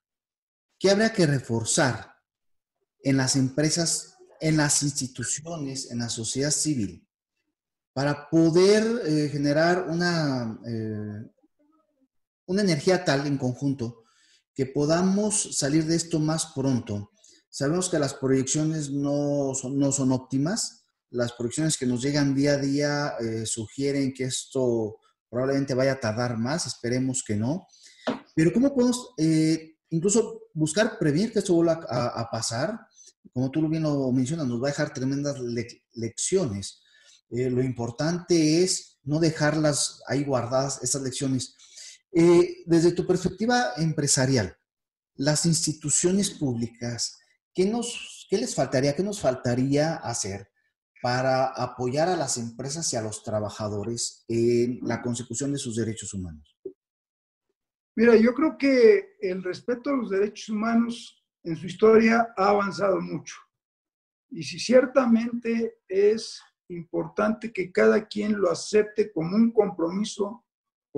¿Qué 0.78 0.90
habría 0.90 1.12
que 1.12 1.26
reforzar 1.26 2.14
en 3.02 3.16
las 3.16 3.36
empresas, 3.36 4.16
en 4.40 4.56
las 4.56 4.82
instituciones, 4.82 5.90
en 5.90 5.98
la 5.98 6.08
sociedad 6.08 6.50
civil, 6.50 7.08
para 7.92 8.28
poder 8.28 9.02
eh, 9.06 9.28
generar 9.28 9.88
una, 9.88 10.60
eh, 10.66 11.30
una 12.48 12.62
energía 12.62 13.04
tal 13.04 13.26
en 13.26 13.38
conjunto 13.38 14.04
que 14.54 14.66
podamos 14.66 15.56
salir 15.56 15.86
de 15.86 15.94
esto 15.94 16.18
más 16.18 16.46
pronto? 16.54 17.12
Sabemos 17.48 17.88
que 17.88 17.98
las 17.98 18.14
proyecciones 18.14 18.90
no 18.90 19.52
son, 19.54 19.78
no 19.78 19.92
son 19.92 20.12
óptimas. 20.12 20.84
Las 21.10 21.32
proyecciones 21.32 21.76
que 21.76 21.86
nos 21.86 22.02
llegan 22.02 22.34
día 22.34 22.52
a 22.52 22.58
día 22.58 23.12
eh, 23.20 23.46
sugieren 23.46 24.12
que 24.12 24.24
esto 24.24 24.98
probablemente 25.30 25.74
vaya 25.74 25.92
a 25.92 26.00
tardar 26.00 26.38
más, 26.38 26.66
esperemos 26.66 27.22
que 27.22 27.36
no. 27.36 27.66
Pero 28.34 28.52
¿cómo 28.52 28.74
podemos 28.74 29.10
eh, 29.18 29.76
incluso 29.90 30.48
buscar 30.54 30.98
prevenir 30.98 31.32
que 31.32 31.40
esto 31.40 31.54
vuelva 31.54 31.80
a, 31.88 32.30
pasar? 32.30 32.78
Como 33.32 33.50
tú 33.50 33.66
bien 33.68 33.82
lo 33.82 34.10
mencionas, 34.12 34.46
nos 34.46 34.62
va 34.62 34.68
a 34.68 34.70
dejar 34.70 34.94
tremendas 34.94 35.36
lecciones. 35.92 36.80
Eh, 37.30 37.50
lo 37.50 37.62
importante 37.62 38.62
es 38.62 38.98
no 39.02 39.20
dejarlas 39.20 40.02
ahí 40.06 40.24
guardadas, 40.24 40.82
esas 40.82 41.02
lecciones. 41.02 41.54
Desde 42.10 42.92
tu 42.92 43.06
perspectiva 43.06 43.72
empresarial, 43.76 44.56
las 45.14 45.46
instituciones 45.46 46.30
públicas, 46.30 47.18
¿qué, 47.54 47.66
nos, 47.66 48.26
¿qué 48.30 48.38
les 48.38 48.54
faltaría, 48.54 48.94
qué 48.94 49.02
nos 49.02 49.20
faltaría 49.20 49.96
hacer 49.96 50.50
para 51.02 51.46
apoyar 51.46 52.08
a 52.08 52.16
las 52.16 52.38
empresas 52.38 52.92
y 52.92 52.96
a 52.96 53.02
los 53.02 53.22
trabajadores 53.22 54.24
en 54.28 54.80
la 54.82 55.02
consecución 55.02 55.52
de 55.52 55.58
sus 55.58 55.76
derechos 55.76 56.14
humanos? 56.14 56.56
Mira, 57.96 58.16
yo 58.16 58.32
creo 58.32 58.56
que 58.56 59.16
el 59.20 59.42
respeto 59.42 59.90
a 59.90 59.96
los 59.96 60.10
derechos 60.10 60.48
humanos 60.50 61.24
en 61.42 61.56
su 61.56 61.66
historia 61.66 62.32
ha 62.36 62.50
avanzado 62.50 63.00
mucho. 63.00 63.34
Y 64.30 64.42
si 64.42 64.60
ciertamente 64.60 65.78
es 65.88 66.40
importante 66.68 67.52
que 67.52 67.72
cada 67.72 68.06
quien 68.06 68.38
lo 68.38 68.50
acepte 68.50 69.10
como 69.10 69.34
un 69.34 69.52
compromiso, 69.52 70.44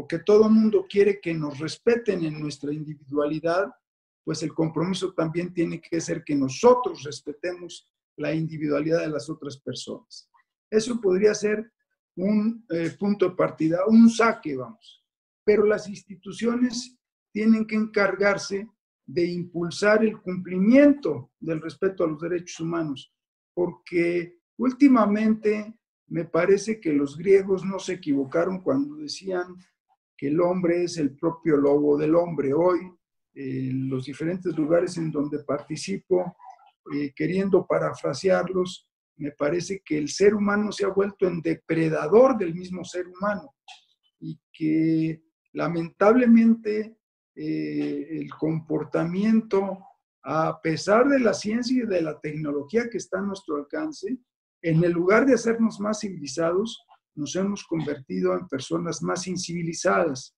porque 0.00 0.20
todo 0.20 0.46
el 0.46 0.52
mundo 0.52 0.86
quiere 0.88 1.20
que 1.20 1.34
nos 1.34 1.58
respeten 1.58 2.24
en 2.24 2.40
nuestra 2.40 2.72
individualidad, 2.72 3.70
pues 4.24 4.42
el 4.42 4.54
compromiso 4.54 5.12
también 5.12 5.52
tiene 5.52 5.78
que 5.78 6.00
ser 6.00 6.24
que 6.24 6.34
nosotros 6.34 7.02
respetemos 7.02 7.86
la 8.16 8.32
individualidad 8.32 9.00
de 9.00 9.10
las 9.10 9.28
otras 9.28 9.58
personas. 9.58 10.30
Eso 10.70 10.98
podría 11.02 11.34
ser 11.34 11.70
un 12.16 12.64
eh, 12.70 12.96
punto 12.98 13.28
de 13.28 13.36
partida, 13.36 13.80
un 13.88 14.08
saque, 14.08 14.56
vamos. 14.56 15.04
Pero 15.44 15.66
las 15.66 15.86
instituciones 15.86 16.98
tienen 17.30 17.66
que 17.66 17.76
encargarse 17.76 18.70
de 19.04 19.26
impulsar 19.26 20.02
el 20.02 20.18
cumplimiento 20.22 21.30
del 21.38 21.60
respeto 21.60 22.04
a 22.04 22.08
los 22.08 22.22
derechos 22.22 22.58
humanos, 22.60 23.12
porque 23.52 24.38
últimamente 24.56 25.74
me 26.06 26.24
parece 26.24 26.80
que 26.80 26.94
los 26.94 27.18
griegos 27.18 27.66
no 27.66 27.78
se 27.78 27.92
equivocaron 27.92 28.62
cuando 28.62 28.96
decían 28.96 29.58
que 30.20 30.28
el 30.28 30.38
hombre 30.38 30.84
es 30.84 30.98
el 30.98 31.16
propio 31.16 31.56
lobo 31.56 31.96
del 31.96 32.14
hombre. 32.14 32.52
Hoy 32.52 32.78
en 33.32 33.88
los 33.88 34.04
diferentes 34.04 34.54
lugares 34.54 34.98
en 34.98 35.10
donde 35.10 35.42
participo, 35.44 36.36
eh, 36.94 37.10
queriendo 37.16 37.66
parafrasearlos, 37.66 38.86
me 39.16 39.30
parece 39.32 39.80
que 39.82 39.96
el 39.96 40.10
ser 40.10 40.34
humano 40.34 40.72
se 40.72 40.84
ha 40.84 40.88
vuelto 40.88 41.26
en 41.26 41.40
depredador 41.40 42.36
del 42.36 42.54
mismo 42.54 42.84
ser 42.84 43.08
humano 43.08 43.54
y 44.18 44.38
que 44.52 45.22
lamentablemente 45.54 46.98
eh, 47.34 48.06
el 48.10 48.28
comportamiento, 48.34 49.78
a 50.22 50.60
pesar 50.60 51.08
de 51.08 51.18
la 51.18 51.32
ciencia 51.32 51.82
y 51.82 51.86
de 51.86 52.02
la 52.02 52.20
tecnología 52.20 52.90
que 52.90 52.98
está 52.98 53.20
a 53.20 53.22
nuestro 53.22 53.56
alcance, 53.56 54.18
en 54.60 54.84
el 54.84 54.92
lugar 54.92 55.24
de 55.24 55.32
hacernos 55.32 55.80
más 55.80 56.00
civilizados, 56.00 56.84
nos 57.14 57.34
hemos 57.36 57.64
convertido 57.64 58.34
en 58.34 58.48
personas 58.48 59.02
más 59.02 59.26
incivilizadas. 59.26 60.36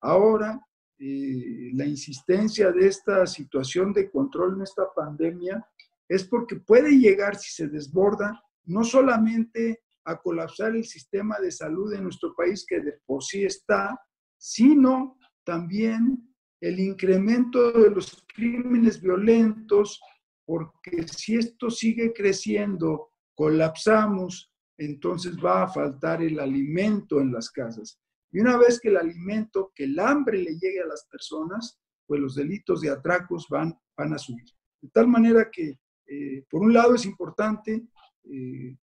Ahora 0.00 0.60
eh, 0.98 1.70
la 1.74 1.84
insistencia 1.84 2.70
de 2.70 2.86
esta 2.86 3.26
situación 3.26 3.92
de 3.92 4.10
control 4.10 4.54
en 4.56 4.62
esta 4.62 4.84
pandemia 4.94 5.66
es 6.08 6.24
porque 6.24 6.56
puede 6.56 6.92
llegar, 6.92 7.36
si 7.36 7.50
se 7.50 7.68
desborda, 7.68 8.40
no 8.64 8.84
solamente 8.84 9.82
a 10.04 10.16
colapsar 10.20 10.76
el 10.76 10.84
sistema 10.84 11.38
de 11.40 11.50
salud 11.50 11.92
en 11.92 12.04
nuestro 12.04 12.34
país, 12.34 12.64
que 12.66 12.80
de 12.80 13.00
por 13.06 13.22
sí 13.22 13.44
está, 13.44 13.98
sino 14.36 15.18
también 15.44 16.32
el 16.60 16.78
incremento 16.78 17.72
de 17.72 17.90
los 17.90 18.24
crímenes 18.32 19.00
violentos, 19.00 20.00
porque 20.44 21.06
si 21.08 21.36
esto 21.36 21.70
sigue 21.70 22.12
creciendo, 22.12 23.10
colapsamos, 23.34 24.51
entonces 24.78 25.36
va 25.36 25.64
a 25.64 25.68
faltar 25.68 26.22
el 26.22 26.38
alimento 26.40 27.20
en 27.20 27.32
las 27.32 27.50
casas. 27.50 27.98
Y 28.30 28.40
una 28.40 28.56
vez 28.56 28.80
que 28.80 28.88
el 28.88 28.96
alimento, 28.96 29.72
que 29.74 29.84
el 29.84 29.98
hambre 29.98 30.38
le 30.38 30.58
llegue 30.58 30.80
a 30.80 30.86
las 30.86 31.06
personas, 31.10 31.78
pues 32.06 32.20
los 32.20 32.34
delitos 32.34 32.80
de 32.80 32.90
atracos 32.90 33.46
van, 33.48 33.78
van 33.96 34.14
a 34.14 34.18
subir. 34.18 34.46
De 34.80 34.88
tal 34.88 35.06
manera 35.06 35.50
que, 35.50 35.78
eh, 36.06 36.44
por 36.50 36.62
un 36.62 36.72
lado, 36.72 36.94
es 36.94 37.04
importante 37.04 37.86
eh, 38.24 38.76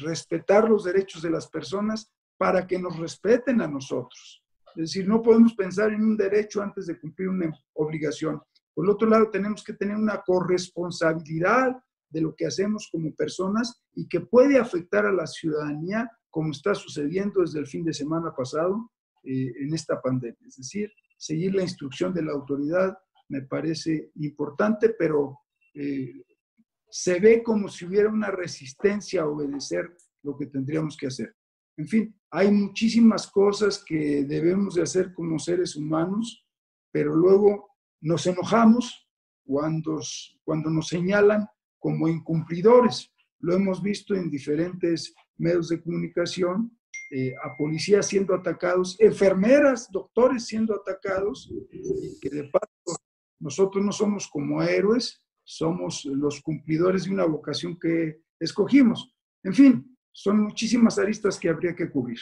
respetar 0.00 0.68
los 0.68 0.84
derechos 0.84 1.22
de 1.22 1.30
las 1.30 1.48
personas 1.48 2.12
para 2.36 2.66
que 2.66 2.78
nos 2.78 2.98
respeten 2.98 3.60
a 3.60 3.66
nosotros. 3.66 4.42
Es 4.76 4.92
decir, 4.92 5.08
no 5.08 5.22
podemos 5.22 5.54
pensar 5.54 5.92
en 5.92 6.02
un 6.02 6.16
derecho 6.16 6.62
antes 6.62 6.86
de 6.86 6.98
cumplir 6.98 7.30
una 7.30 7.50
obligación. 7.72 8.40
Por 8.74 8.88
otro 8.90 9.08
lado, 9.08 9.30
tenemos 9.30 9.64
que 9.64 9.72
tener 9.72 9.96
una 9.96 10.20
corresponsabilidad 10.20 11.76
de 12.16 12.22
lo 12.22 12.34
que 12.34 12.46
hacemos 12.46 12.88
como 12.90 13.14
personas 13.14 13.82
y 13.94 14.08
que 14.08 14.20
puede 14.20 14.58
afectar 14.58 15.04
a 15.04 15.12
la 15.12 15.26
ciudadanía 15.26 16.10
como 16.30 16.50
está 16.50 16.74
sucediendo 16.74 17.42
desde 17.42 17.58
el 17.58 17.66
fin 17.66 17.84
de 17.84 17.92
semana 17.92 18.34
pasado 18.34 18.90
eh, 19.22 19.52
en 19.60 19.74
esta 19.74 20.00
pandemia. 20.00 20.48
Es 20.48 20.56
decir, 20.56 20.90
seguir 21.18 21.54
la 21.54 21.62
instrucción 21.62 22.14
de 22.14 22.22
la 22.22 22.32
autoridad 22.32 22.96
me 23.28 23.42
parece 23.42 24.12
importante, 24.14 24.94
pero 24.98 25.40
eh, 25.74 26.24
se 26.88 27.20
ve 27.20 27.42
como 27.42 27.68
si 27.68 27.84
hubiera 27.84 28.08
una 28.08 28.30
resistencia 28.30 29.20
a 29.20 29.28
obedecer 29.28 29.94
lo 30.22 30.38
que 30.38 30.46
tendríamos 30.46 30.96
que 30.96 31.08
hacer. 31.08 31.36
En 31.76 31.86
fin, 31.86 32.18
hay 32.30 32.50
muchísimas 32.50 33.26
cosas 33.26 33.84
que 33.84 34.24
debemos 34.24 34.76
de 34.76 34.82
hacer 34.82 35.12
como 35.12 35.38
seres 35.38 35.76
humanos, 35.76 36.46
pero 36.90 37.14
luego 37.14 37.76
nos 38.00 38.26
enojamos 38.26 39.06
cuando, 39.44 40.00
cuando 40.44 40.70
nos 40.70 40.88
señalan 40.88 41.46
como 41.86 42.08
incumplidores. 42.08 43.12
Lo 43.38 43.54
hemos 43.54 43.80
visto 43.80 44.12
en 44.16 44.28
diferentes 44.28 45.14
medios 45.36 45.68
de 45.68 45.80
comunicación, 45.80 46.76
eh, 47.12 47.32
a 47.44 47.56
policías 47.56 48.08
siendo 48.08 48.34
atacados, 48.34 48.96
enfermeras, 48.98 49.88
doctores 49.92 50.46
siendo 50.46 50.74
atacados, 50.74 51.48
y 51.70 52.18
que 52.18 52.28
de 52.28 52.42
paso 52.48 53.00
nosotros 53.38 53.84
no 53.84 53.92
somos 53.92 54.26
como 54.26 54.64
héroes, 54.64 55.22
somos 55.44 56.04
los 56.06 56.40
cumplidores 56.40 57.04
de 57.04 57.12
una 57.12 57.24
vocación 57.24 57.78
que 57.78 58.20
escogimos. 58.40 59.14
En 59.44 59.54
fin, 59.54 59.96
son 60.10 60.40
muchísimas 60.40 60.98
aristas 60.98 61.38
que 61.38 61.50
habría 61.50 61.76
que 61.76 61.88
cubrir. 61.88 62.18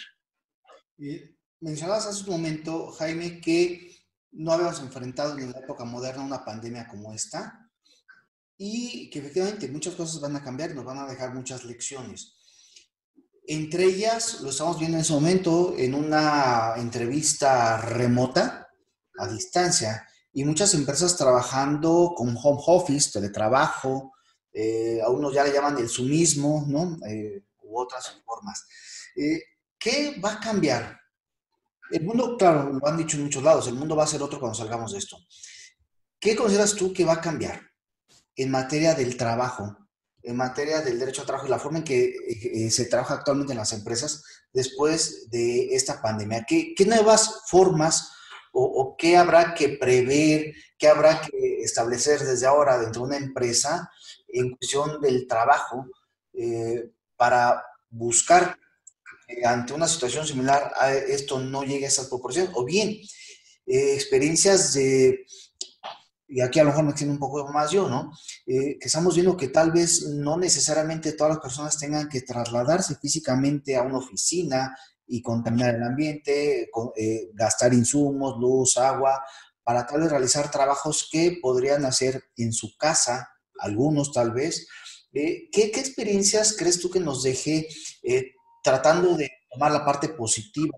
mencionabas 1.58 2.06
hace 2.06 2.22
un 2.24 2.36
momento, 2.36 2.88
Jaime, 2.98 3.40
que 3.40 3.96
no 4.30 4.52
habíamos 4.52 4.82
enfrentado 4.82 5.38
en 5.38 5.52
la 5.52 5.60
época 5.60 5.86
moderna 5.86 6.22
una 6.22 6.44
pandemia 6.44 6.86
como 6.86 7.14
esta 7.14 7.63
y 8.56 9.10
que 9.10 9.18
efectivamente 9.18 9.68
muchas 9.68 9.94
cosas 9.94 10.20
van 10.20 10.36
a 10.36 10.42
cambiar 10.42 10.74
nos 10.74 10.84
van 10.84 10.98
a 10.98 11.06
dejar 11.06 11.34
muchas 11.34 11.64
lecciones. 11.64 12.34
Entre 13.46 13.84
ellas, 13.84 14.40
lo 14.40 14.50
estamos 14.50 14.78
viendo 14.78 14.96
en 14.96 15.02
ese 15.02 15.12
momento 15.12 15.74
en 15.76 15.94
una 15.94 16.74
entrevista 16.76 17.76
remota, 17.76 18.68
a 19.18 19.28
distancia, 19.28 20.08
y 20.32 20.44
muchas 20.44 20.72
empresas 20.74 21.16
trabajando 21.16 22.12
con 22.16 22.36
home 22.42 22.62
office, 22.66 23.10
teletrabajo, 23.12 24.12
eh, 24.52 25.00
a 25.02 25.10
unos 25.10 25.34
ya 25.34 25.44
le 25.44 25.52
llaman 25.52 25.78
el 25.78 25.88
sumismo, 25.88 26.64
¿no? 26.66 26.98
Eh, 27.06 27.44
u 27.62 27.78
otras 27.78 28.22
formas. 28.24 28.66
Eh, 29.16 29.42
¿Qué 29.78 30.18
va 30.24 30.34
a 30.34 30.40
cambiar? 30.40 30.98
El 31.90 32.02
mundo, 32.04 32.36
claro, 32.38 32.72
lo 32.72 32.86
han 32.86 32.96
dicho 32.96 33.16
en 33.16 33.24
muchos 33.24 33.42
lados, 33.42 33.68
el 33.68 33.74
mundo 33.74 33.94
va 33.94 34.04
a 34.04 34.08
ser 34.08 34.22
otro 34.22 34.40
cuando 34.40 34.56
salgamos 34.56 34.92
de 34.92 34.98
esto. 34.98 35.18
¿Qué 36.18 36.34
consideras 36.34 36.74
tú 36.74 36.92
que 36.92 37.04
va 37.04 37.14
a 37.14 37.20
cambiar 37.20 37.60
en 38.36 38.50
materia 38.50 38.94
del 38.94 39.16
trabajo 39.16 39.76
en 40.24 40.36
materia 40.36 40.80
del 40.80 40.98
derecho 40.98 41.20
al 41.20 41.26
trabajo 41.26 41.46
y 41.46 41.50
la 41.50 41.58
forma 41.58 41.78
en 41.78 41.84
que 41.84 42.14
eh, 42.28 42.70
se 42.70 42.86
trabaja 42.86 43.14
actualmente 43.14 43.52
en 43.52 43.58
las 43.58 43.72
empresas 43.72 44.24
después 44.52 45.28
de 45.30 45.74
esta 45.74 46.00
pandemia? 46.00 46.46
¿Qué, 46.48 46.74
nuevas 46.86 47.42
formas 47.48 48.10
o, 48.52 48.94
qué 48.96 49.16
habrá 49.16 49.52
que 49.54 49.70
prever, 49.70 50.54
qué 50.78 50.88
habrá 50.88 51.20
que 51.20 51.62
establecer 51.62 52.20
desde 52.20 52.46
ahora 52.46 52.78
dentro 52.78 53.02
de 53.02 53.08
una 53.08 53.16
empresa 53.16 53.90
en 54.28 54.52
cuestión 54.52 55.00
del 55.00 55.26
trabajo 55.26 55.86
eh, 56.32 56.90
para 57.16 57.64
buscar 57.90 58.56
que 59.26 59.44
ante 59.44 59.72
una 59.72 59.88
situación 59.88 60.26
similar 60.26 60.72
a 60.78 60.94
esto 60.94 61.40
no 61.40 61.64
llegue 61.64 61.86
a 61.86 61.88
esas 61.88 62.06
proporciones, 62.06 62.52
o 62.54 62.64
bien 62.64 62.90
eh, 63.66 63.94
experiencias 63.94 64.72
de, 64.74 65.26
y 66.26 66.40
aquí 66.40 66.58
a 66.58 66.64
lo 66.64 66.70
mejor 66.70 66.84
me 66.84 66.90
extiendo 66.90 67.12
un 67.12 67.20
poco 67.20 67.46
más 67.52 67.70
yo, 67.70 67.88
¿no? 67.88 68.12
Eh, 68.46 68.78
que 68.78 68.86
estamos 68.86 69.14
viendo 69.14 69.36
que 69.36 69.48
tal 69.48 69.72
vez 69.72 70.02
no 70.08 70.36
necesariamente 70.36 71.12
todas 71.12 71.34
las 71.34 71.42
personas 71.42 71.78
tengan 71.78 72.08
que 72.08 72.22
trasladarse 72.22 72.96
físicamente 72.96 73.76
a 73.76 73.82
una 73.82 73.98
oficina 73.98 74.76
y 75.06 75.20
contaminar 75.20 75.74
el 75.74 75.82
ambiente, 75.82 76.70
gastar 77.34 77.74
insumos, 77.74 78.38
luz, 78.38 78.78
agua, 78.78 79.22
para 79.62 79.86
tal 79.86 80.00
vez 80.00 80.10
realizar 80.10 80.50
trabajos 80.50 81.08
que 81.10 81.38
podrían 81.40 81.84
hacer 81.84 82.22
en 82.36 82.52
su 82.52 82.76
casa, 82.76 83.30
algunos 83.58 84.12
tal 84.12 84.32
vez. 84.32 84.66
Eh, 85.12 85.48
¿qué, 85.50 85.64
experiencias 85.66 86.56
crees 86.56 86.80
tú 86.80 86.90
que 86.90 87.00
nos 87.00 87.22
deje 87.22 87.68
eh, 88.02 88.32
tratando 88.62 89.16
de 89.16 89.30
tomar 89.50 89.72
la 89.72 89.84
parte 89.84 90.08
positiva 90.08 90.76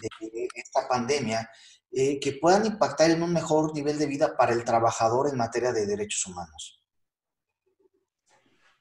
de 0.00 0.48
esta 0.54 0.88
pandemia 0.88 1.48
eh, 1.92 2.18
que 2.18 2.32
puedan 2.32 2.66
impactar 2.66 3.10
en 3.10 3.22
un 3.22 3.32
mejor 3.32 3.74
nivel 3.74 3.98
de 3.98 4.06
vida 4.06 4.36
para 4.36 4.52
el 4.52 4.64
trabajador 4.64 5.28
en 5.28 5.36
materia 5.36 5.72
de 5.72 5.86
derechos 5.86 6.26
humanos? 6.26 6.82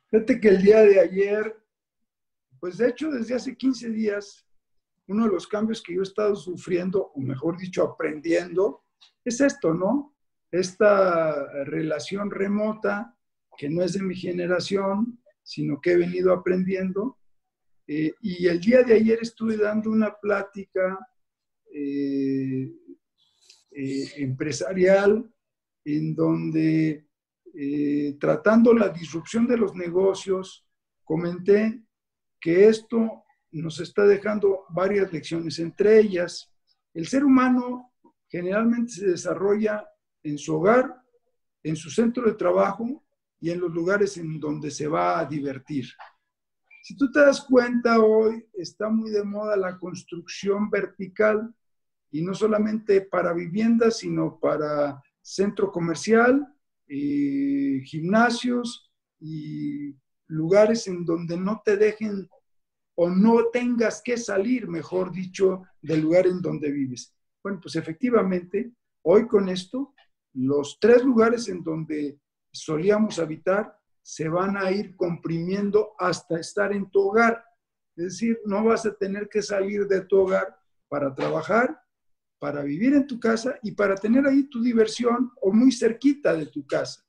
Fíjate 0.09 0.39
que 0.39 0.47
el 0.49 0.61
día 0.61 0.81
de 0.81 0.99
ayer, 0.99 1.55
pues 2.59 2.77
de 2.77 2.89
hecho 2.89 3.09
desde 3.11 3.35
hace 3.35 3.55
15 3.55 3.89
días, 3.89 4.45
uno 5.07 5.25
de 5.25 5.31
los 5.31 5.47
cambios 5.47 5.81
que 5.81 5.93
yo 5.93 6.01
he 6.01 6.03
estado 6.03 6.35
sufriendo, 6.35 7.11
o 7.13 7.19
mejor 7.19 7.57
dicho, 7.57 7.83
aprendiendo, 7.83 8.83
es 9.23 9.41
esto, 9.41 9.73
¿no? 9.73 10.15
Esta 10.49 11.63
relación 11.65 12.31
remota 12.31 13.17
que 13.57 13.69
no 13.69 13.83
es 13.83 13.93
de 13.93 14.01
mi 14.01 14.15
generación, 14.15 15.21
sino 15.43 15.79
que 15.81 15.91
he 15.91 15.97
venido 15.97 16.33
aprendiendo. 16.33 17.17
Eh, 17.87 18.13
y 18.21 18.47
el 18.47 18.59
día 18.59 18.83
de 18.83 18.93
ayer 18.93 19.19
estuve 19.21 19.57
dando 19.57 19.91
una 19.91 20.15
plática 20.15 20.97
eh, 21.73 22.71
eh, 23.71 24.11
empresarial 24.17 25.29
en 25.85 26.15
donde, 26.15 27.07
tratando 28.19 28.73
la 28.73 28.89
disrupción 28.89 29.47
de 29.47 29.57
los 29.57 29.75
negocios, 29.75 30.65
comenté 31.03 31.83
que 32.39 32.67
esto 32.67 33.23
nos 33.51 33.79
está 33.79 34.05
dejando 34.05 34.65
varias 34.69 35.11
lecciones, 35.11 35.59
entre 35.59 35.99
ellas, 35.99 36.51
el 36.93 37.07
ser 37.07 37.25
humano 37.25 37.93
generalmente 38.29 38.93
se 38.93 39.07
desarrolla 39.07 39.85
en 40.23 40.37
su 40.37 40.55
hogar, 40.55 41.03
en 41.63 41.75
su 41.75 41.89
centro 41.89 42.23
de 42.25 42.33
trabajo 42.33 43.03
y 43.39 43.49
en 43.49 43.59
los 43.59 43.71
lugares 43.71 44.17
en 44.17 44.39
donde 44.39 44.71
se 44.71 44.87
va 44.87 45.19
a 45.19 45.25
divertir. 45.25 45.85
Si 46.83 46.95
tú 46.95 47.11
te 47.11 47.19
das 47.19 47.41
cuenta, 47.41 47.99
hoy 47.99 48.47
está 48.53 48.89
muy 48.89 49.11
de 49.11 49.23
moda 49.23 49.55
la 49.55 49.77
construcción 49.77 50.69
vertical 50.69 51.53
y 52.11 52.21
no 52.21 52.33
solamente 52.33 53.01
para 53.01 53.33
viviendas, 53.33 53.97
sino 53.99 54.39
para 54.39 55.01
centro 55.21 55.71
comercial, 55.71 56.45
eh, 56.87 57.81
gimnasios 57.85 58.91
y 59.19 59.95
lugares 60.27 60.87
en 60.87 61.05
donde 61.05 61.37
no 61.37 61.61
te 61.63 61.77
dejen 61.77 62.27
o 62.95 63.09
no 63.09 63.45
tengas 63.51 64.01
que 64.03 64.17
salir, 64.17 64.67
mejor 64.67 65.11
dicho, 65.11 65.63
del 65.81 66.01
lugar 66.01 66.27
en 66.27 66.41
donde 66.41 66.71
vives. 66.71 67.15
Bueno, 67.41 67.59
pues 67.61 67.75
efectivamente, 67.75 68.73
hoy 69.03 69.27
con 69.27 69.49
esto, 69.49 69.93
los 70.33 70.77
tres 70.79 71.03
lugares 71.03 71.47
en 71.47 71.63
donde 71.63 72.19
solíamos 72.51 73.19
habitar 73.19 73.77
se 74.01 74.27
van 74.27 74.57
a 74.57 74.71
ir 74.71 74.95
comprimiendo 74.95 75.93
hasta 75.97 76.39
estar 76.39 76.73
en 76.73 76.89
tu 76.89 77.09
hogar. 77.09 77.43
Es 77.95 78.05
decir, 78.05 78.39
no 78.45 78.63
vas 78.63 78.85
a 78.85 78.93
tener 78.95 79.29
que 79.29 79.41
salir 79.41 79.87
de 79.87 80.01
tu 80.01 80.19
hogar 80.19 80.57
para 80.87 81.13
trabajar, 81.13 81.81
para 82.41 82.63
vivir 82.63 82.95
en 82.95 83.05
tu 83.05 83.19
casa 83.19 83.59
y 83.61 83.73
para 83.73 83.93
tener 83.93 84.25
ahí 84.25 84.49
tu 84.49 84.63
diversión 84.63 85.31
o 85.41 85.53
muy 85.53 85.71
cerquita 85.71 86.33
de 86.33 86.47
tu 86.47 86.65
casa. 86.65 87.05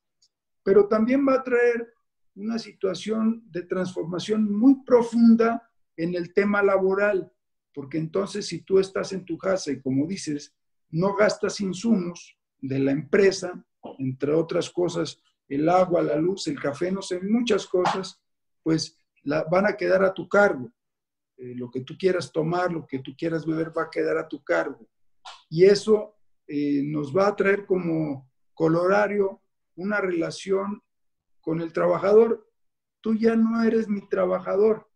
Pero 0.62 0.86
también 0.86 1.26
va 1.26 1.36
a 1.36 1.42
traer 1.42 1.94
una 2.34 2.58
situación 2.58 3.42
de 3.50 3.62
transformación 3.62 4.52
muy 4.52 4.84
profunda 4.84 5.66
en 5.96 6.14
el 6.14 6.34
tema 6.34 6.62
laboral 6.62 7.32
porque 7.74 7.98
entonces 7.98 8.46
si 8.46 8.62
tú 8.62 8.78
estás 8.78 9.12
en 9.12 9.24
tu 9.24 9.38
casa 9.38 9.72
y 9.72 9.80
como 9.80 10.06
dices, 10.06 10.54
no 10.90 11.14
gastas 11.14 11.60
insumos 11.60 12.36
de 12.60 12.78
la 12.78 12.92
empresa, 12.92 13.64
entre 13.98 14.32
otras 14.32 14.70
cosas, 14.70 15.20
el 15.48 15.68
agua, 15.68 16.02
la 16.02 16.16
luz, 16.16 16.46
el 16.48 16.60
café, 16.60 16.92
no 16.92 17.02
sé, 17.02 17.20
muchas 17.20 17.66
cosas, 17.66 18.20
pues 18.62 18.96
la, 19.22 19.44
van 19.44 19.66
a 19.66 19.76
quedar 19.76 20.04
a 20.04 20.12
tu 20.12 20.28
cargo. 20.28 20.70
Eh, 21.36 21.54
lo 21.56 21.70
que 21.70 21.80
tú 21.80 21.96
quieras 21.98 22.30
tomar, 22.30 22.72
lo 22.72 22.86
que 22.86 22.98
tú 22.98 23.14
quieras 23.16 23.46
beber 23.46 23.76
va 23.76 23.84
a 23.84 23.90
quedar 23.90 24.18
a 24.18 24.28
tu 24.28 24.42
cargo. 24.44 24.86
Y 25.48 25.64
eso 25.64 26.16
eh, 26.46 26.82
nos 26.84 27.16
va 27.16 27.28
a 27.28 27.36
traer 27.36 27.66
como 27.66 28.30
colorario 28.54 29.42
una 29.76 30.00
relación 30.00 30.82
con 31.40 31.60
el 31.60 31.72
trabajador. 31.72 32.48
Tú 33.00 33.14
ya 33.14 33.36
no 33.36 33.62
eres 33.62 33.88
mi 33.88 34.08
trabajador, 34.08 34.88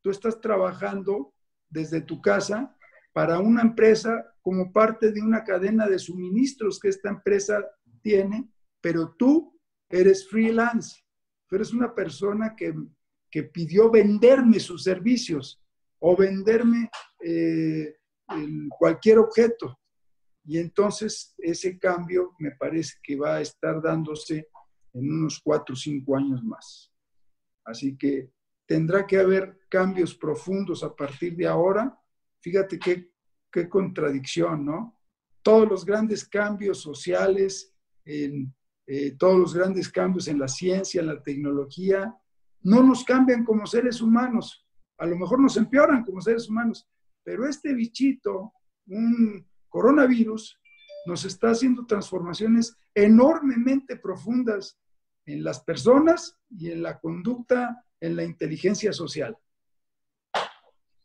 tú 0.00 0.10
estás 0.10 0.40
trabajando 0.40 1.34
desde 1.68 2.00
tu 2.00 2.20
casa 2.20 2.76
para 3.12 3.38
una 3.38 3.62
empresa 3.62 4.34
como 4.42 4.72
parte 4.72 5.12
de 5.12 5.22
una 5.22 5.44
cadena 5.44 5.86
de 5.86 5.98
suministros 5.98 6.78
que 6.78 6.88
esta 6.88 7.08
empresa 7.08 7.64
tiene, 8.02 8.50
pero 8.80 9.14
tú 9.16 9.58
eres 9.88 10.28
freelance, 10.28 11.02
tú 11.48 11.56
eres 11.56 11.72
una 11.72 11.94
persona 11.94 12.54
que, 12.56 12.74
pidió 13.52 13.90
venderme 13.90 14.60
sus 14.60 14.84
servicios 14.84 15.60
o 15.98 16.16
venderme 16.16 16.88
eh, 17.20 17.96
cualquier 18.78 19.18
objeto. 19.18 19.78
Y 20.46 20.58
entonces 20.58 21.34
ese 21.38 21.78
cambio 21.78 22.34
me 22.38 22.52
parece 22.52 22.94
que 23.02 23.16
va 23.16 23.36
a 23.36 23.40
estar 23.40 23.80
dándose 23.80 24.48
en 24.92 25.10
unos 25.10 25.40
cuatro 25.42 25.72
o 25.72 25.76
cinco 25.76 26.16
años 26.16 26.42
más. 26.42 26.92
Así 27.64 27.96
que 27.96 28.30
tendrá 28.66 29.06
que 29.06 29.18
haber 29.18 29.58
cambios 29.68 30.14
profundos 30.14 30.82
a 30.84 30.94
partir 30.94 31.36
de 31.36 31.46
ahora. 31.46 31.98
Fíjate 32.40 32.78
qué, 32.78 33.10
qué 33.50 33.68
contradicción, 33.68 34.64
¿no? 34.64 34.98
Todos 35.42 35.68
los 35.68 35.84
grandes 35.84 36.28
cambios 36.28 36.80
sociales, 36.80 37.74
en, 38.04 38.54
eh, 38.86 39.12
todos 39.16 39.38
los 39.38 39.54
grandes 39.54 39.88
cambios 39.88 40.28
en 40.28 40.38
la 40.38 40.48
ciencia, 40.48 41.00
en 41.00 41.06
la 41.06 41.22
tecnología, 41.22 42.14
no 42.62 42.82
nos 42.82 43.04
cambian 43.04 43.44
como 43.44 43.66
seres 43.66 44.00
humanos. 44.00 44.66
A 44.98 45.06
lo 45.06 45.16
mejor 45.16 45.40
nos 45.40 45.56
empeoran 45.56 46.04
como 46.04 46.20
seres 46.20 46.48
humanos, 46.48 46.86
pero 47.24 47.48
este 47.48 47.72
bichito, 47.72 48.52
un 48.86 49.46
coronavirus, 49.68 50.58
nos 51.06 51.24
está 51.24 51.50
haciendo 51.50 51.86
transformaciones 51.86 52.76
enormemente 52.94 53.96
profundas 53.96 54.78
en 55.26 55.42
las 55.42 55.60
personas 55.60 56.36
y 56.50 56.70
en 56.70 56.82
la 56.82 56.98
conducta 57.00 57.84
en 58.00 58.16
la 58.16 58.24
inteligencia 58.24 58.92
social. 58.92 59.36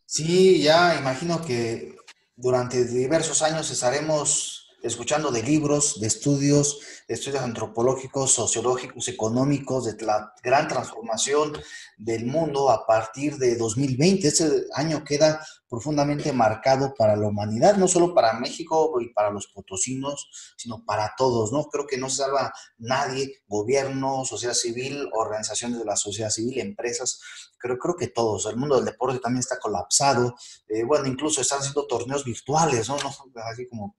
Sí, 0.05 0.61
ya 0.61 0.99
imagino 0.99 1.41
que 1.45 1.95
durante 2.35 2.85
diversos 2.85 3.41
años 3.41 3.69
estaremos 3.71 4.58
escuchando 4.83 5.31
de 5.31 5.43
libros, 5.43 5.99
de 5.99 6.07
estudios, 6.07 6.79
estudios 7.07 7.43
antropológicos, 7.43 8.31
sociológicos, 8.31 9.07
económicos, 9.07 9.85
de 9.85 10.05
la 10.05 10.33
gran 10.43 10.67
transformación 10.67 11.53
del 11.97 12.25
mundo 12.25 12.69
a 12.69 12.85
partir 12.85 13.37
de 13.37 13.55
2020. 13.55 14.27
Este 14.27 14.65
año 14.73 15.03
queda 15.03 15.45
profundamente 15.69 16.33
marcado 16.33 16.93
para 16.97 17.15
la 17.15 17.27
humanidad, 17.27 17.77
no 17.77 17.87
solo 17.87 18.13
para 18.15 18.33
México 18.33 18.99
y 19.01 19.13
para 19.13 19.29
los 19.29 19.47
potosinos, 19.47 20.29
sino 20.57 20.83
para 20.83 21.13
todos, 21.15 21.51
¿no? 21.51 21.65
Creo 21.65 21.85
que 21.85 21.97
no 21.97 22.09
se 22.09 22.17
salva 22.17 22.51
nadie, 22.79 23.43
gobierno, 23.47 24.25
sociedad 24.25 24.55
civil, 24.55 25.09
organizaciones 25.13 25.77
de 25.77 25.85
la 25.85 25.95
sociedad 25.95 26.31
civil, 26.31 26.59
empresas, 26.59 27.19
creo, 27.59 27.77
creo 27.77 27.95
que 27.95 28.07
todos. 28.07 28.47
El 28.47 28.57
mundo 28.57 28.77
del 28.77 28.85
deporte 28.85 29.19
también 29.19 29.41
está 29.41 29.59
colapsado. 29.59 30.35
Eh, 30.67 30.83
bueno, 30.83 31.05
incluso 31.05 31.41
están 31.41 31.59
haciendo 31.59 31.85
torneos 31.85 32.23
virtuales, 32.23 32.89
¿no? 32.89 32.97
¿no? 32.97 33.11
Así 33.43 33.67
como 33.67 33.97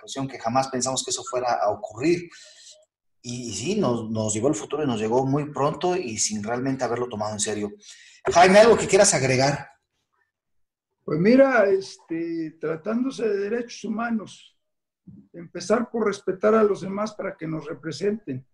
cuestión 0.00 0.28
que 0.28 0.38
jamás 0.38 0.68
pensamos 0.68 1.04
que 1.04 1.10
eso 1.10 1.24
fuera 1.24 1.54
a 1.54 1.70
ocurrir. 1.70 2.28
Y, 3.22 3.52
sí, 3.54 3.76
nos, 3.76 4.10
nos 4.10 4.34
llegó 4.34 4.48
el 4.48 4.54
futuro 4.54 4.82
y 4.82 4.86
nos 4.86 5.00
llegó 5.00 5.24
muy 5.26 5.50
pronto 5.50 5.96
y 5.96 6.18
sin 6.18 6.42
realmente 6.42 6.84
haberlo 6.84 7.08
tomado 7.08 7.32
en 7.32 7.40
serio. 7.40 7.72
Jaime, 8.32 8.58
¿algo 8.58 8.76
que 8.76 8.86
quieras 8.86 9.14
agregar? 9.14 9.68
Pues 11.04 11.20
mira, 11.20 11.66
este, 11.66 12.56
tratándose 12.58 13.28
de 13.28 13.50
derechos 13.50 13.84
humanos, 13.84 14.56
empezar 15.32 15.90
por 15.90 16.06
respetar 16.06 16.54
a 16.54 16.62
los 16.62 16.80
demás 16.80 17.14
para 17.14 17.36
que 17.36 17.46
nos 17.46 17.66
representen, 17.66 18.46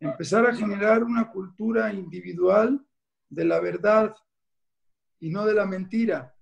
empezar 0.00 0.46
a 0.46 0.54
generar 0.54 1.04
una 1.04 1.30
cultura 1.30 1.92
individual 1.92 2.84
de 3.28 3.44
la 3.44 3.60
verdad 3.60 4.14
y 5.20 5.30
no 5.30 5.46
de 5.46 5.54
la 5.54 5.66
mentira. 5.66 6.35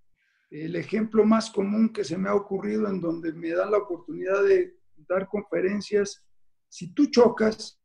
El 0.55 0.77
ejemplo 0.77 1.25
más 1.25 1.51
común 1.51 1.93
que 1.93 2.05
se 2.05 2.17
me 2.17 2.29
ha 2.29 2.35
ocurrido 2.37 2.87
en 2.87 3.01
donde 3.01 3.33
me 3.33 3.51
dan 3.51 3.73
la 3.73 3.79
oportunidad 3.79 4.45
de 4.45 4.79
dar 4.99 5.27
conferencias, 5.27 6.25
si 6.69 6.95
tú 6.95 7.07
chocas, 7.07 7.83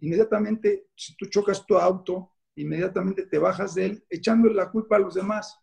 inmediatamente, 0.00 0.88
si 0.94 1.16
tú 1.16 1.24
chocas 1.30 1.64
tu 1.64 1.78
auto, 1.78 2.30
inmediatamente 2.56 3.24
te 3.24 3.38
bajas 3.38 3.74
de 3.74 3.86
él 3.86 4.04
echando 4.10 4.50
la 4.50 4.70
culpa 4.70 4.96
a 4.96 4.98
los 4.98 5.14
demás. 5.14 5.58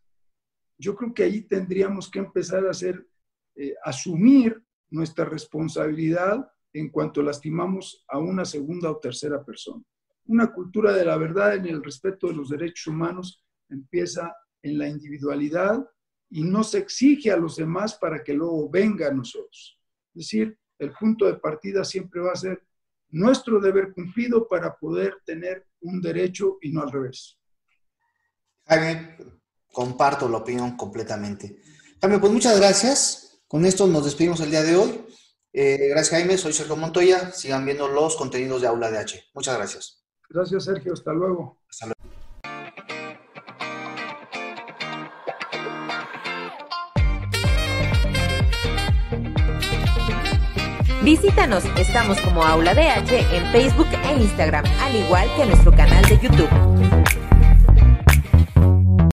Yo 0.79 0.95
creo 0.95 1.13
que 1.13 1.25
ahí 1.25 1.41
tendríamos 1.43 2.09
que 2.09 2.17
empezar 2.17 2.65
a 2.65 2.71
hacer, 2.71 3.07
eh, 3.55 3.75
asumir 3.83 4.65
nuestra 4.89 5.25
responsabilidad 5.25 6.51
en 6.73 6.89
cuanto 6.89 7.21
lastimamos 7.21 8.03
a 8.07 8.17
una 8.17 8.45
segunda 8.45 8.89
o 8.89 8.97
tercera 8.97 9.45
persona. 9.45 9.83
Una 10.25 10.51
cultura 10.51 10.91
de 10.91 11.05
la 11.05 11.17
verdad 11.17 11.53
en 11.53 11.67
el 11.67 11.83
respeto 11.83 12.29
de 12.29 12.33
los 12.33 12.49
derechos 12.49 12.87
humanos 12.87 13.45
empieza 13.69 14.35
en 14.63 14.79
la 14.79 14.87
individualidad 14.87 15.87
y 16.31 16.43
no 16.43 16.63
se 16.63 16.79
exige 16.79 17.31
a 17.31 17.37
los 17.37 17.57
demás 17.57 17.95
para 17.95 18.23
que 18.23 18.33
luego 18.33 18.69
venga 18.69 19.07
a 19.07 19.13
nosotros. 19.13 19.77
Es 20.15 20.25
decir, 20.25 20.57
el 20.79 20.93
punto 20.93 21.25
de 21.25 21.35
partida 21.35 21.83
siempre 21.83 22.21
va 22.21 22.31
a 22.31 22.37
ser 22.37 22.63
nuestro 23.09 23.59
deber 23.59 23.93
cumplido 23.93 24.47
para 24.47 24.75
poder 24.75 25.17
tener 25.25 25.67
un 25.81 26.01
derecho 26.01 26.57
y 26.61 26.71
no 26.71 26.81
al 26.81 26.91
revés. 26.91 27.37
Jaime, 28.65 29.17
comparto 29.71 30.29
la 30.29 30.37
opinión 30.37 30.77
completamente. 30.77 31.61
Jaime, 31.99 32.19
pues 32.19 32.31
muchas 32.31 32.57
gracias. 32.57 33.43
Con 33.47 33.65
esto 33.65 33.85
nos 33.85 34.05
despedimos 34.05 34.39
el 34.39 34.51
día 34.51 34.63
de 34.63 34.77
hoy. 34.77 35.05
Eh, 35.51 35.89
gracias, 35.89 36.11
Jaime. 36.11 36.37
Soy 36.37 36.53
Sergio 36.53 36.77
Montoya. 36.77 37.31
Sigan 37.33 37.65
viendo 37.65 37.89
los 37.89 38.15
contenidos 38.15 38.61
de 38.61 38.67
Aula 38.67 38.89
de 38.89 38.99
H. 38.99 39.25
Muchas 39.33 39.57
gracias. 39.57 40.05
Gracias, 40.29 40.63
Sergio. 40.63 40.93
Hasta 40.93 41.11
luego. 41.11 41.61
Hasta 41.69 41.87
luego. 41.87 42.10
Visítanos, 51.03 51.63
estamos 51.77 52.19
como 52.21 52.43
Aula 52.43 52.75
DH 52.75 53.35
en 53.35 53.51
Facebook 53.51 53.87
e 54.03 54.21
Instagram, 54.21 54.63
al 54.81 54.95
igual 54.95 55.27
que 55.35 55.47
nuestro 55.47 55.71
canal 55.71 56.05
de 56.05 56.19
YouTube. 56.19 57.10